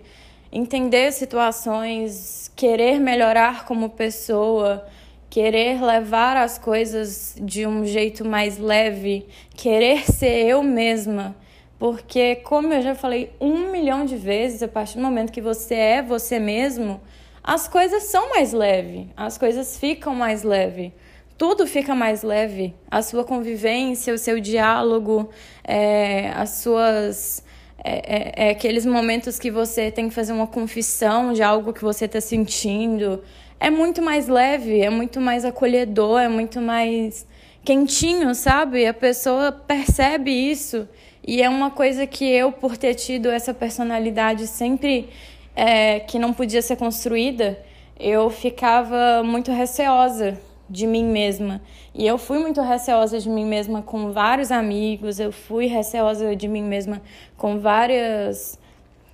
[0.52, 4.86] entender situações, querer melhorar como pessoa,
[5.28, 11.36] querer levar as coisas de um jeito mais leve, querer ser eu mesma
[11.80, 15.74] porque, como eu já falei um milhão de vezes, a partir do momento que você
[15.74, 17.00] é você mesmo,
[17.42, 20.92] as coisas são mais leves, as coisas ficam mais leves
[21.38, 22.74] tudo fica mais leve.
[22.90, 25.30] A sua convivência, o seu diálogo,
[25.64, 27.42] é, as suas.
[27.82, 31.82] É, é, é, aqueles momentos que você tem que fazer uma confissão de algo que
[31.82, 33.22] você está sentindo.
[33.58, 37.26] É muito mais leve, é muito mais acolhedor, é muito mais
[37.64, 38.86] quentinho, sabe?
[38.86, 40.88] A pessoa percebe isso.
[41.26, 45.08] E é uma coisa que eu, por ter tido essa personalidade sempre
[45.54, 47.58] é, que não podia ser construída,
[47.98, 50.38] eu ficava muito receosa
[50.68, 51.60] de mim mesma.
[51.94, 56.46] E eu fui muito receosa de mim mesma com vários amigos, eu fui receosa de
[56.46, 57.02] mim mesma
[57.36, 58.58] com várias.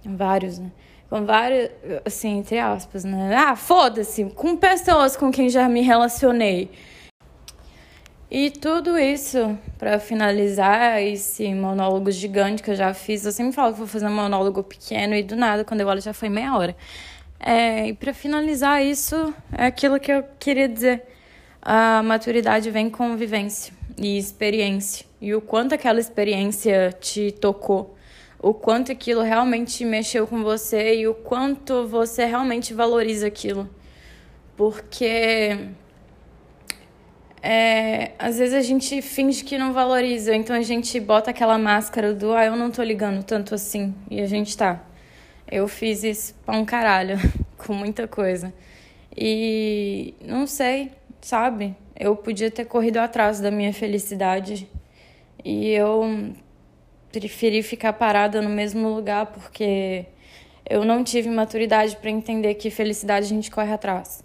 [0.05, 0.71] Vários, né?
[1.09, 1.71] Com várias.
[2.05, 3.35] Assim, entre aspas, né?
[3.35, 4.25] Ah, foda-se!
[4.37, 6.71] Com pessoas com quem já me relacionei.
[8.31, 13.73] E tudo isso, para finalizar esse monólogo gigante que eu já fiz, eu sempre falo
[13.73, 16.57] que vou fazer um monólogo pequeno e do nada, quando eu olho, já foi meia
[16.57, 16.77] hora.
[17.39, 21.05] É, e para finalizar isso, é aquilo que eu queria dizer
[21.69, 25.05] a maturidade vem com vivência e experiência.
[25.21, 27.97] E o quanto aquela experiência te tocou,
[28.39, 33.69] o quanto aquilo realmente mexeu com você e o quanto você realmente valoriza aquilo.
[34.57, 35.59] Porque
[37.43, 42.15] é, às vezes a gente finge que não valoriza, então a gente bota aquela máscara
[42.15, 43.93] do ah, eu não tô ligando tanto assim.
[44.09, 44.85] E a gente tá.
[45.51, 47.19] Eu fiz isso pra um caralho,
[47.59, 48.55] com muita coisa.
[49.17, 50.93] E não sei,
[51.27, 51.75] sabe?
[51.99, 54.71] Eu podia ter corrido atrás da minha felicidade
[55.45, 56.33] e eu
[57.11, 60.07] preferi ficar parada no mesmo lugar porque
[60.69, 64.23] eu não tive maturidade para entender que felicidade a gente corre atrás.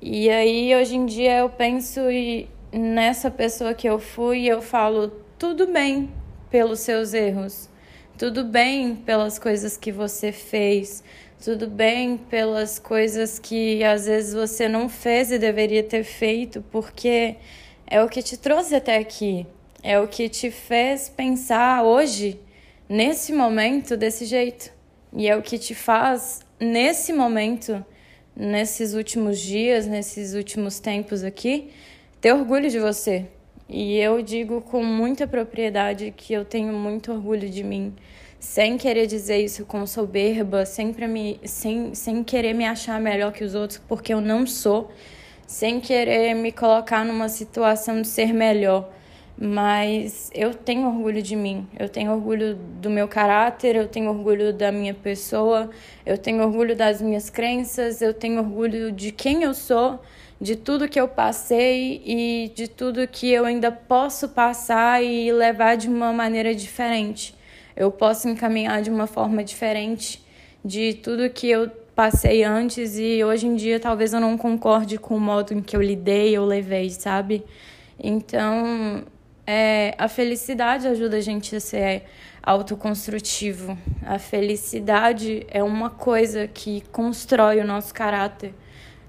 [0.00, 5.08] E aí hoje em dia eu penso e nessa pessoa que eu fui, eu falo
[5.38, 6.10] tudo bem
[6.50, 7.68] pelos seus erros.
[8.20, 11.02] Tudo bem pelas coisas que você fez,
[11.42, 17.36] tudo bem pelas coisas que às vezes você não fez e deveria ter feito, porque
[17.86, 19.46] é o que te trouxe até aqui,
[19.82, 22.38] é o que te fez pensar hoje,
[22.86, 24.70] nesse momento, desse jeito,
[25.14, 27.82] e é o que te faz nesse momento,
[28.36, 31.70] nesses últimos dias, nesses últimos tempos aqui,
[32.20, 33.24] ter orgulho de você.
[33.66, 37.94] E eu digo com muita propriedade que eu tenho muito orgulho de mim
[38.40, 43.44] sem querer dizer isso com soberba, sempre me, sem, sem querer me achar melhor que
[43.44, 44.90] os outros, porque eu não sou,
[45.46, 48.90] sem querer me colocar numa situação de ser melhor.
[49.42, 54.52] Mas eu tenho orgulho de mim, eu tenho orgulho do meu caráter, eu tenho orgulho
[54.52, 55.70] da minha pessoa,
[56.04, 60.00] eu tenho orgulho das minhas crenças, eu tenho orgulho de quem eu sou,
[60.40, 65.76] de tudo que eu passei e de tudo que eu ainda posso passar e levar
[65.76, 67.38] de uma maneira diferente
[67.76, 70.24] eu posso encaminhar de uma forma diferente
[70.64, 75.16] de tudo que eu passei antes e hoje em dia talvez eu não concorde com
[75.16, 77.44] o modo em que eu lidei ou levei, sabe?
[77.98, 79.04] Então,
[79.46, 82.04] é, a felicidade ajuda a gente a ser
[82.42, 83.76] autoconstrutivo.
[84.06, 88.54] A felicidade é uma coisa que constrói o nosso caráter.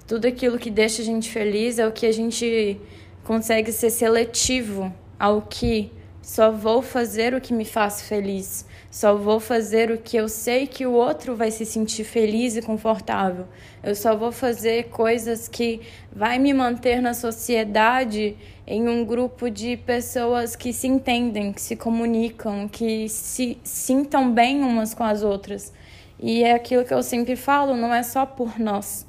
[0.08, 2.80] Tudo aquilo que deixa a gente feliz é o que a gente
[3.24, 8.66] consegue ser seletivo ao que só vou fazer o que me faz feliz.
[8.92, 12.62] Só vou fazer o que eu sei que o outro vai se sentir feliz e
[12.62, 13.48] confortável.
[13.82, 15.82] Eu só vou fazer coisas que
[16.14, 21.76] vai me manter na sociedade em um grupo de pessoas que se entendem, que se
[21.76, 25.74] comunicam, que se sintam bem umas com as outras.
[26.20, 29.08] E é aquilo que eu sempre falo, não é só por nós,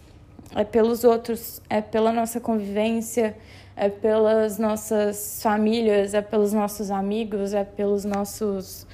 [0.57, 3.37] é pelos outros, é pela nossa convivência,
[3.83, 8.87] é pelas nossas famílias, é pelos nossos amigos, é pelos nossos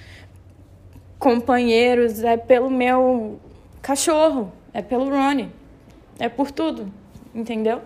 [1.19, 3.39] companheiros, é pelo meu
[3.83, 5.51] cachorro, é pelo Ronnie,
[6.19, 6.91] é por tudo,
[7.35, 7.83] entendeu?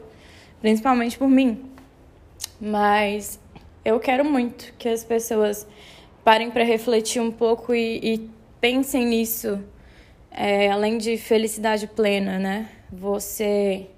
[0.61, 1.65] Principalmente por mim.
[2.61, 3.41] Mas
[3.85, 5.67] eu quero muito que as pessoas
[6.23, 9.59] parem para refletir um pouco e, e pensem nisso,
[10.31, 12.69] é, além de felicidade plena, né?
[12.93, 13.89] Você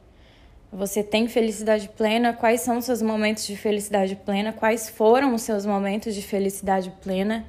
[0.74, 2.32] você tem felicidade plena?
[2.32, 4.52] Quais são os seus momentos de felicidade plena?
[4.52, 7.46] Quais foram os seus momentos de felicidade plena?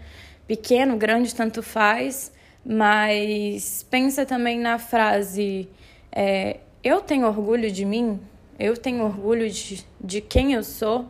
[0.48, 2.32] Pequeno, grande, tanto faz,
[2.64, 5.68] mas pensa também na frase:
[6.12, 8.20] é, eu tenho orgulho de mim,
[8.60, 11.08] eu tenho orgulho de, de quem eu sou.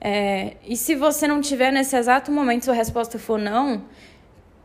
[0.00, 3.84] É, e se você não tiver nesse exato momento, sua resposta for não,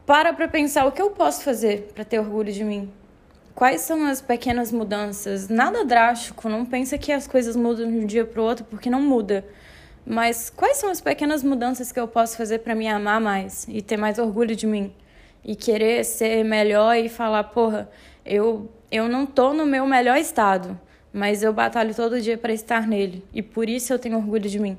[0.05, 2.91] para para pensar o que eu posso fazer para ter orgulho de mim.
[3.55, 5.47] Quais são as pequenas mudanças?
[5.47, 8.89] Nada drástico, não pensa que as coisas mudam de um dia para o outro, porque
[8.89, 9.45] não muda.
[10.05, 13.81] Mas quais são as pequenas mudanças que eu posso fazer para me amar mais e
[13.81, 14.93] ter mais orgulho de mim?
[15.41, 17.89] E querer ser melhor e falar, porra,
[18.25, 20.77] eu eu não tô no meu melhor estado,
[21.13, 23.23] mas eu batalho todo dia para estar nele.
[23.33, 24.77] E por isso eu tenho orgulho de mim,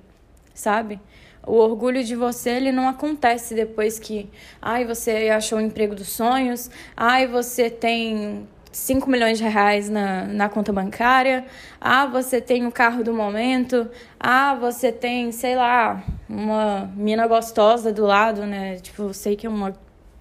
[0.54, 1.00] sabe?
[1.46, 4.28] O orgulho de você, ele não acontece depois que,
[4.60, 8.46] ai, você achou o emprego dos sonhos, ai, você tem
[8.76, 11.46] 5 milhões de reais na, na conta bancária,
[11.80, 13.88] ah, você tem o carro do momento,
[14.20, 18.76] ah, você tem, sei lá, uma mina gostosa do lado, né?
[18.76, 19.74] Tipo, sei que é uma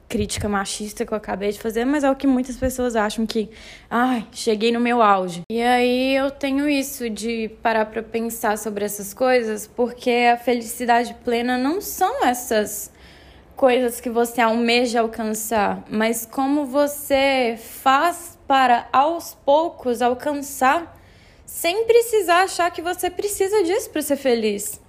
[0.07, 3.49] crítica machista que eu acabei de fazer, mas é o que muitas pessoas acham que,
[3.89, 5.41] ai, cheguei no meu auge.
[5.51, 11.13] E aí eu tenho isso de parar para pensar sobre essas coisas, porque a felicidade
[11.25, 12.89] plena não são essas
[13.53, 20.95] coisas que você almeja alcançar, mas como você faz para aos poucos alcançar
[21.45, 24.81] sem precisar achar que você precisa disso para ser feliz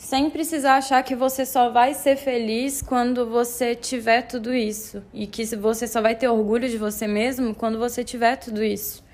[0.00, 5.26] sem precisar achar que você só vai ser feliz quando você tiver tudo isso e
[5.26, 9.04] que você só vai ter orgulho de você mesmo quando você tiver tudo isso.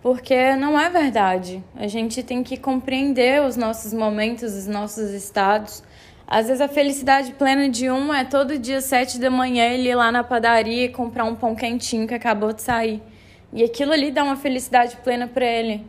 [0.00, 1.64] Porque não é verdade.
[1.74, 5.82] A gente tem que compreender os nossos momentos, os nossos estados.
[6.30, 9.94] Às vezes a felicidade plena de um é todo dia sete da manhã ele ir
[9.94, 13.02] lá na padaria e comprar um pão quentinho que acabou de sair.
[13.50, 15.86] E aquilo ali dá uma felicidade plena para ele.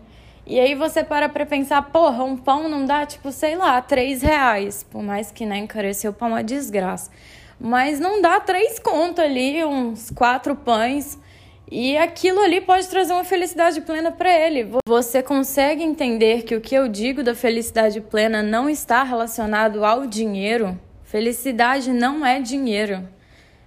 [0.48, 4.22] E aí você para pra pensar, porra, um pão não dá, tipo, sei lá, três
[4.22, 4.82] reais.
[4.82, 7.12] Por mais que, né, encareceu o pão é desgraça.
[7.60, 11.20] Mas não dá três conto ali, uns quatro pães.
[11.72, 14.72] E aquilo ali pode trazer uma felicidade plena para ele.
[14.88, 20.08] Você consegue entender que o que eu digo da felicidade plena não está relacionado ao
[20.08, 20.80] dinheiro?
[21.04, 23.08] Felicidade não é dinheiro.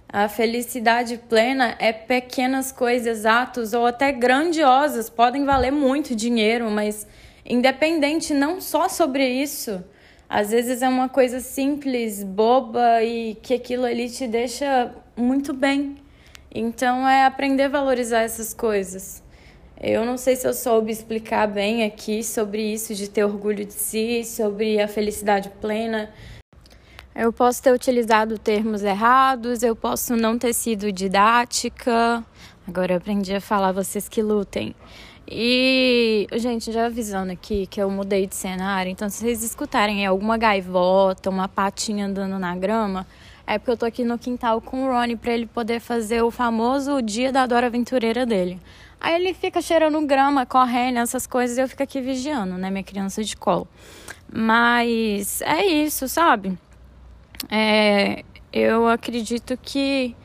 [0.09, 7.07] A felicidade plena é pequenas coisas, atos ou até grandiosas, podem valer muito dinheiro, mas
[7.45, 9.83] independente não só sobre isso.
[10.29, 16.02] Às vezes é uma coisa simples, boba e que aquilo ali te deixa muito bem.
[16.53, 19.23] Então é aprender a valorizar essas coisas.
[19.81, 23.73] Eu não sei se eu soube explicar bem aqui sobre isso de ter orgulho de
[23.73, 26.09] si, sobre a felicidade plena.
[27.15, 32.23] Eu posso ter utilizado termos errados, eu posso não ter sido didática.
[32.67, 34.75] Agora eu aprendi a falar, vocês que lutem.
[35.27, 40.37] E, gente, já avisando aqui que eu mudei de cenário, então se vocês escutarem alguma
[40.37, 43.07] gaivota, uma patinha andando na grama,
[43.45, 46.31] é porque eu tô aqui no quintal com o Ronnie para ele poder fazer o
[46.31, 48.59] famoso dia da Dora Aventureira dele.
[48.99, 52.83] Aí ele fica cheirando grama, correndo, essas coisas, e eu fico aqui vigiando, né, minha
[52.83, 53.67] criança de colo.
[54.31, 56.57] Mas é isso, sabe?
[57.49, 60.15] É, eu acredito que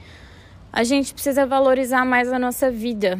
[0.73, 3.19] a gente precisa valorizar mais a nossa vida.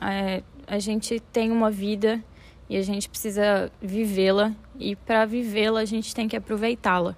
[0.00, 2.22] É, a gente tem uma vida
[2.70, 7.16] e a gente precisa vivê-la e para vivê-la a gente tem que aproveitá-la.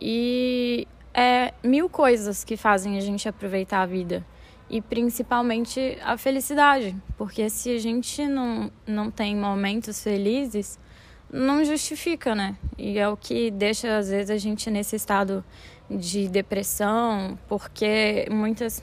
[0.00, 4.26] E é mil coisas que fazem a gente aproveitar a vida
[4.68, 10.78] e principalmente a felicidade, porque se a gente não, não tem momentos felizes,
[11.30, 12.56] não justifica, né?
[12.78, 15.44] E é o que deixa, às vezes, a gente nesse estado
[15.90, 18.82] de depressão, porque muitas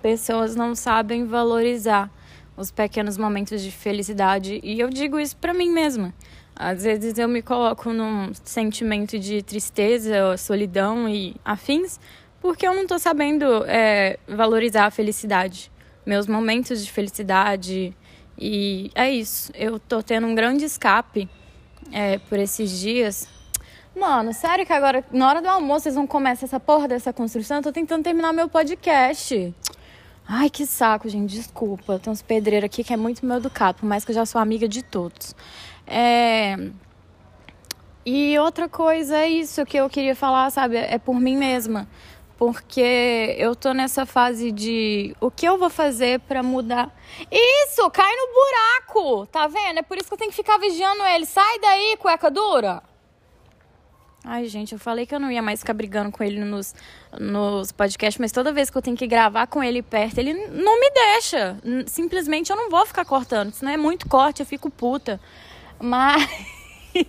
[0.00, 2.10] pessoas não sabem valorizar
[2.56, 4.60] os pequenos momentos de felicidade.
[4.62, 6.12] E eu digo isso para mim mesma.
[6.54, 11.98] Às vezes eu me coloco num sentimento de tristeza, solidão e afins,
[12.40, 15.70] porque eu não tô sabendo é, valorizar a felicidade,
[16.04, 17.96] meus momentos de felicidade.
[18.38, 19.52] E é isso.
[19.54, 21.28] Eu tô tendo um grande escape
[21.92, 23.28] é, por esses dias.
[23.94, 27.58] Mano, sério que agora, na hora do almoço, vocês vão começar essa porra dessa construção?
[27.58, 29.54] Eu tô tentando terminar meu podcast.
[30.26, 31.34] Ai, que saco, gente.
[31.34, 31.98] Desculpa.
[31.98, 34.40] Tem uns pedreiros aqui que é muito meu educado, por mais que eu já sou
[34.40, 35.34] amiga de todos.
[35.92, 36.56] É...
[38.04, 40.76] E outra coisa é isso que eu queria falar, sabe?
[40.76, 41.86] É por mim mesma.
[42.38, 46.90] Porque eu tô nessa fase de o que eu vou fazer para mudar.
[47.30, 49.26] Isso, cai no buraco!
[49.26, 49.78] Tá vendo?
[49.78, 51.26] É por isso que eu tenho que ficar vigiando ele.
[51.26, 52.82] Sai daí, cueca dura!
[54.24, 56.74] Ai, gente, eu falei que eu não ia mais ficar brigando com ele nos,
[57.18, 60.80] nos podcasts, mas toda vez que eu tenho que gravar com ele perto, ele não
[60.80, 61.56] me deixa.
[61.86, 63.52] Simplesmente eu não vou ficar cortando.
[63.52, 65.20] Senão é muito corte, eu fico puta.
[65.82, 66.28] Mas.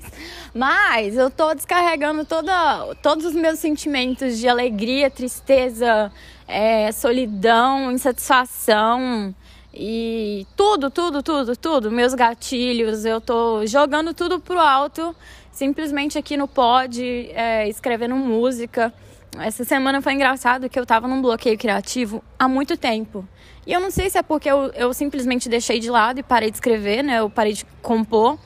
[0.53, 6.11] Mas eu tô descarregando toda, todos os meus sentimentos de alegria, tristeza,
[6.47, 9.33] é, solidão, insatisfação
[9.73, 11.91] e tudo, tudo, tudo, tudo.
[11.91, 15.15] Meus gatilhos, eu tô jogando tudo pro alto,
[15.51, 17.01] simplesmente aqui no pod,
[17.33, 18.93] é, escrevendo música.
[19.39, 23.27] Essa semana foi engraçado que eu tava num bloqueio criativo há muito tempo.
[23.65, 26.51] E eu não sei se é porque eu, eu simplesmente deixei de lado e parei
[26.51, 27.19] de escrever, né?
[27.19, 28.37] Eu parei de compor.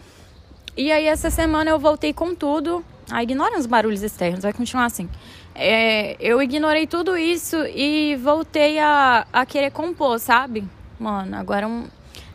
[0.78, 2.86] E aí essa semana eu voltei com tudo.
[3.10, 5.10] Ah, ignorem os barulhos externos, vai continuar assim.
[5.56, 10.64] É, eu ignorei tudo isso e voltei a, a querer compor, sabe?
[11.00, 11.88] Mano, agora um.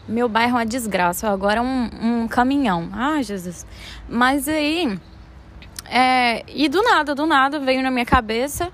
[0.08, 1.28] Meu bairro é uma desgraça.
[1.28, 2.88] Agora é um, um caminhão.
[2.92, 3.64] Ah, Jesus.
[4.08, 4.98] Mas aí.
[5.88, 8.72] É, e do nada, do nada, veio na minha cabeça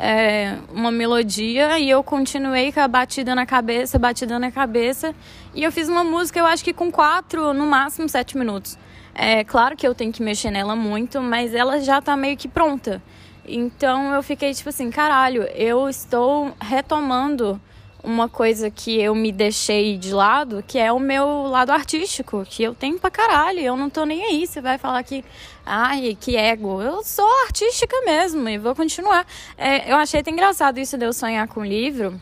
[0.00, 5.14] é, uma melodia e eu continuei com a batida na cabeça, batida na cabeça.
[5.54, 8.78] E eu fiz uma música, eu acho que com quatro, no máximo sete minutos.
[9.22, 12.48] É claro que eu tenho que mexer nela muito, mas ela já tá meio que
[12.48, 13.02] pronta.
[13.46, 17.60] Então eu fiquei tipo assim, caralho, eu estou retomando
[18.02, 22.62] uma coisa que eu me deixei de lado, que é o meu lado artístico, que
[22.62, 24.46] eu tenho pra caralho, eu não tô nem aí.
[24.46, 25.22] Você vai falar que,
[25.66, 26.80] ai, que ego.
[26.80, 29.26] Eu sou artística mesmo e vou continuar.
[29.58, 32.18] É, eu achei até engraçado isso de eu sonhar com livro,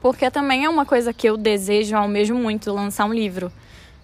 [0.00, 3.52] porque também é uma coisa que eu desejo, almejo muito, lançar um livro.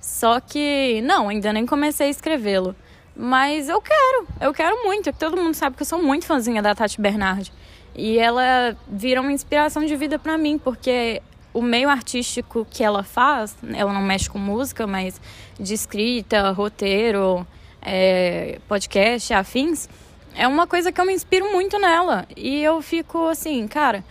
[0.03, 2.74] Só que, não, ainda nem comecei a escrevê-lo.
[3.16, 5.12] Mas eu quero, eu quero muito.
[5.12, 7.53] Todo mundo sabe que eu sou muito fãzinha da Tati Bernardi.
[7.94, 11.22] E ela vira uma inspiração de vida para mim, porque
[11.55, 15.20] o meio artístico que ela faz, ela não mexe com música, mas
[15.61, 17.46] de escrita, roteiro,
[17.80, 19.88] é, podcast, afins,
[20.34, 22.26] é uma coisa que eu me inspiro muito nela.
[22.36, 24.03] E eu fico assim, cara,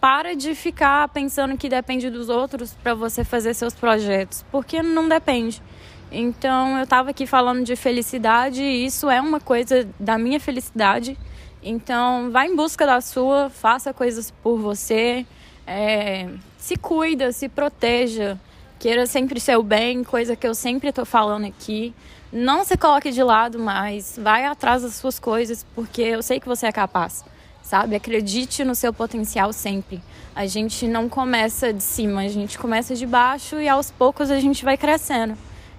[0.00, 5.08] para de ficar pensando que depende dos outros para você fazer seus projetos, porque não
[5.08, 5.62] depende.
[6.10, 11.16] Então eu estava aqui falando de felicidade e isso é uma coisa da minha felicidade
[11.62, 15.26] então, vá em busca da sua, faça coisas por você,
[15.66, 18.38] é, se cuida, se proteja,
[18.78, 21.94] queira sempre seu bem, coisa que eu sempre estou falando aqui.
[22.32, 26.46] Não se coloque de lado, mas vai atrás das suas coisas, porque eu sei que
[26.46, 27.24] você é capaz,
[27.70, 27.94] sabe?
[27.94, 30.02] Acredite no seu potencial sempre.
[30.34, 34.40] A gente não começa de cima, a gente começa de baixo e aos poucos a
[34.40, 35.38] gente vai crescendo.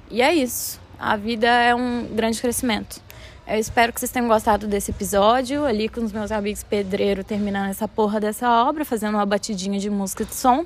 [0.09, 0.79] E é isso.
[0.97, 3.01] A vida é um grande crescimento.
[3.45, 7.69] Eu espero que vocês tenham gostado desse episódio, ali com os meus amigos pedreiro terminando
[7.69, 10.65] essa porra dessa obra, fazendo uma batidinha de música de som.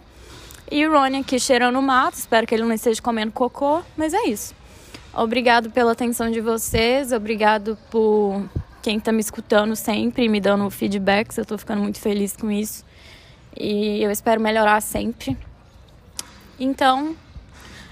[0.69, 4.13] E o Rony aqui cheirando o mato, espero que ele não esteja comendo cocô, mas
[4.13, 4.53] é isso.
[5.11, 8.43] Obrigado pela atenção de vocês, obrigado por
[8.85, 12.85] quem está me escutando sempre, me dando feedbacks, eu estou ficando muito feliz com isso.
[13.59, 15.35] E eu espero melhorar sempre.
[16.59, 17.15] Então,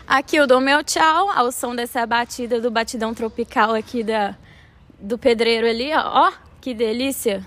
[0.05, 4.35] aqui eu dou meu tchau ao som dessa batida do batidão tropical aqui da
[4.99, 6.27] do pedreiro ali, ó.
[6.27, 7.43] Ó, que delícia.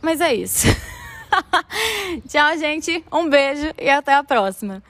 [0.00, 0.68] Mas é isso.
[2.26, 3.04] Tchau, gente.
[3.12, 4.82] Um beijo e até a próxima.